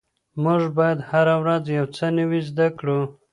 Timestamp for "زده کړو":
2.49-2.99